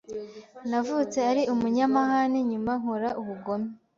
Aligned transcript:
Navutse 0.69 1.19
ari 1.31 1.41
umunyamahane, 1.53 2.39
nyuma 2.49 2.71
nkora 2.81 3.09
ubugome. 3.21 3.69